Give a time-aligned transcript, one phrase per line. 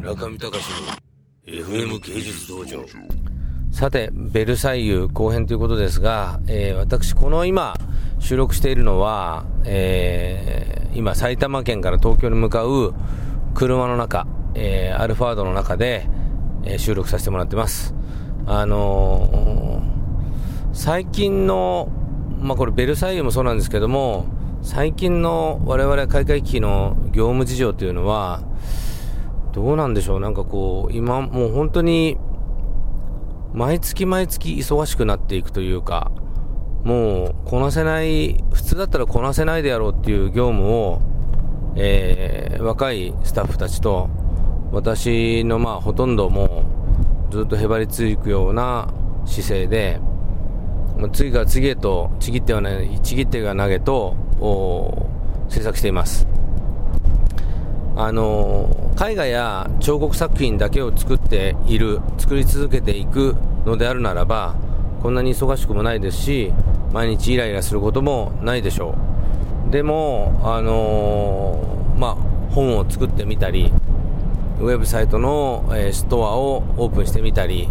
[0.00, 0.64] 中見隆
[1.46, 2.82] の FM 芸術道場
[3.70, 7.74] さて、ベルサイユ後編ということですが、えー、私、この今、
[8.18, 12.94] 収録しているのは、えー、今、埼玉県から東京に向かう
[13.52, 16.08] 車の中、えー、アルファードの中で、
[16.64, 17.94] えー、収録させてもらってます。
[18.46, 21.92] あのー、最近の、
[22.40, 24.24] まあ、これベルサイユもそうなんですけども、
[24.62, 28.40] 最近の我々開会機の業務事情というのは、
[29.52, 32.16] どうなんでしょう、なんかこう、今もう本当に、
[33.52, 36.12] 毎月毎月忙しくなっていくというか、
[36.84, 41.00] もうこなせない、普通だったらこなせないでやろうっていう業務を、
[41.76, 44.08] えー、若いスタッフたちと、
[44.72, 46.64] 私のまあほとんども
[47.28, 48.88] うずっとへばりついくような
[49.26, 50.00] 姿勢で、
[51.12, 54.14] 次から次へとちぎってはない、ちぎってが投げと
[55.48, 56.26] 制作しています。
[57.96, 64.54] あの絵画や彫刻作品だけを作っている作り続けていくのであるならば
[65.02, 66.52] こんなに忙しくもないですし
[66.92, 68.94] 毎日イライラすることもないでしょ
[69.68, 69.70] う。
[69.70, 72.14] でもあのー、まあ
[72.52, 73.72] 本を作ってみたり
[74.58, 77.68] ウェブサイトの、えー、ストアをオープンしてみたり、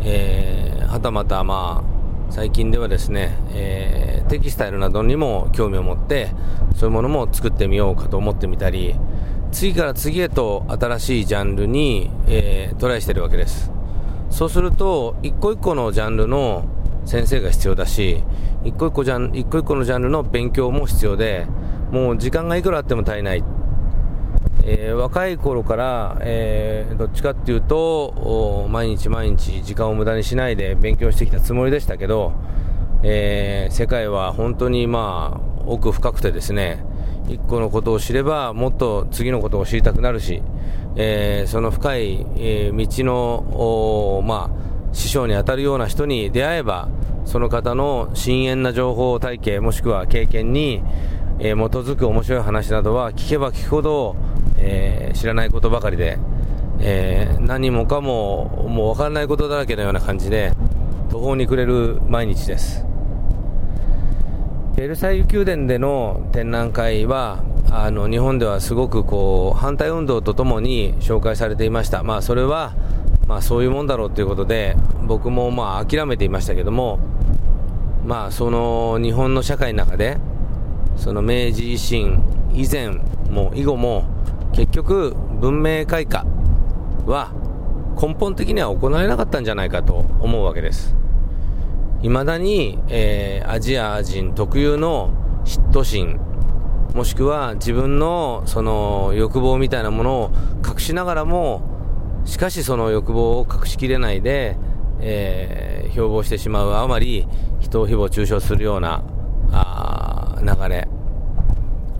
[0.00, 6.30] えー、はたまたまあ最近ではですね、えー、テキスタイルなどにも興味を持って
[6.76, 8.94] そういうものも作ってみようかと思ってみたり
[9.50, 13.70] 次から次へと新しいジャンルに、えー、トライしてるわけです。
[14.30, 16.64] そうすると、一個一個のジャンルの
[17.06, 18.22] 先生が必要だし、
[18.64, 21.46] 一個一個ジャン一個一個のジャンルの勉強も必要で、
[21.90, 23.42] もう時間がいくらあっても足りない。
[24.64, 32.32] えー、若い頃から、えー、どっちかっていうと、毎日毎日時間を無駄にしないで勉強してきたつもりでしたけど、
[33.02, 36.84] えー、世界は本当にまあ、奥深くてですね、
[37.28, 40.42] 一個のことを知ればもっと次のことを知りたくなるし、
[40.96, 46.88] えー、その深い、えー、道の、まあ、師匠に当たるような人に出会えば
[47.24, 50.82] その方の深遠な情報体系もしくは経験に、
[51.38, 54.16] えー、基づく面白い話などは聞けば聞くほど、
[54.56, 56.18] え知らないことばかりで、
[56.80, 60.52] え何もかももう分からないことだらけのような感じで
[61.10, 62.87] 途方に暮れる毎日です。
[64.78, 72.76] ベルサイユ宮殿での展覧会はあの日本ではすごくこう反対運動とともに紹介されていました、まあ、それは、
[73.26, 77.00] まあ、そういうもんだろうということで僕もまあ諦めていましたけども、
[78.04, 80.16] まあ、その日本の社会の中で
[80.96, 82.22] その明治維新
[82.54, 82.90] 以前
[83.30, 84.04] も以後も
[84.54, 86.24] 結局文明開化
[87.04, 87.32] は
[88.00, 90.94] 根本的には行われなかったんじゃないかと思うわけです。
[92.02, 95.12] 未だに、えー、アジア人特有の
[95.44, 96.20] 嫉妬心、
[96.94, 100.30] もしくは自分のその欲望みたいなものを
[100.66, 101.62] 隠しながらも、
[102.24, 104.56] しかしその欲望を隠しきれないで、
[105.00, 107.26] えー、標榜してしまうあまり
[107.60, 109.02] 人を誹謗中傷するような
[109.52, 110.88] あ流れ。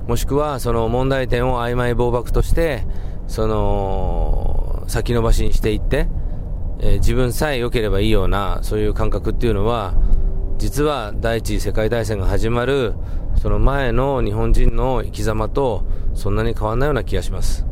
[0.07, 2.85] もしくはその問題点を曖昧暴漠として、
[3.27, 6.09] その先延ばしにしていって、
[6.81, 9.95] えー、自分さえ良ければいいような、そういう感覚っていうのは、
[10.59, 12.95] 実は第一次世界大戦が始まる、
[13.41, 15.85] その前の日本人の生き様と、
[16.15, 17.67] そんなに変わらないような気がします。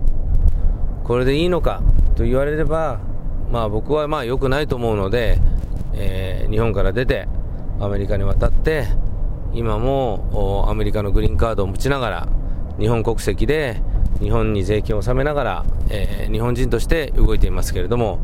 [1.04, 1.82] これでいいのか
[2.16, 3.00] と言われれば、
[3.50, 5.38] まあ僕はまあ良くないと思うので、
[5.94, 7.28] えー、日本から出て、
[7.80, 8.86] アメリカに渡って、
[9.52, 12.28] 今もアメリカのグリーンカードを持ちながら、
[12.78, 13.80] 日本国籍で
[14.20, 18.18] 日本に税金を納めながら、えー、日本人として動いていますけれども、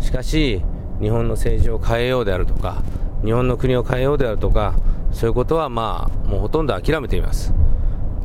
[0.00, 0.62] しかし、
[1.00, 2.82] 日本の政治を変えようであるとか、
[3.24, 4.74] 日本の国を変えようであるとか、
[5.12, 7.52] そういうことはまあ、もうほとんど諦めています。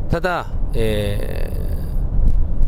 [0.10, 1.52] ただ、え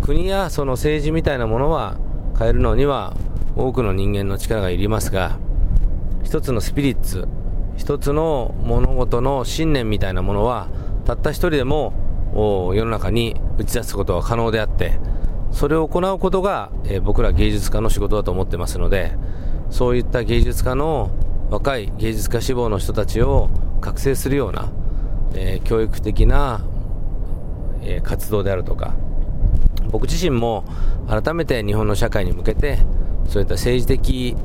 [0.02, 1.98] ー、国やその政治みたいなものは
[2.38, 3.16] 変えるのには
[3.56, 5.38] 多くの人間の力がいりますが、
[6.24, 7.28] 一つのスピリッツ、
[7.78, 10.68] 一つの物事の信念みたいなものは、
[11.06, 11.94] たった一人でも
[12.34, 15.00] を世の中に打ち出すことは可能であって、
[15.52, 19.12] それを行うことが、えー、僕ら芸術家の仕事だと思ってますので、
[19.70, 21.12] そういった芸術家の
[21.50, 23.50] 若い芸術家志望の人たちを
[23.82, 24.72] 覚醒するような、
[25.34, 26.62] えー、教育的な、
[27.82, 28.94] えー、活動であるとか、
[29.92, 30.64] 僕自身も
[31.08, 32.80] 改めて日本の社会に向けて、
[33.28, 34.36] そういった政治的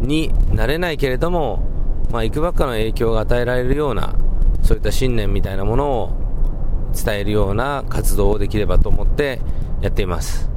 [0.00, 1.62] になれないけれども、
[2.10, 4.14] まあ、いくばっかの影響が与えられるような、
[4.62, 6.29] そういった信念みたいなものを
[6.90, 9.40] 伝えるような活動をできればと思って
[9.80, 10.50] やっています。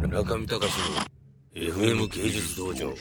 [0.00, 1.10] 中見隆の
[1.54, 2.92] FM 芸術道場。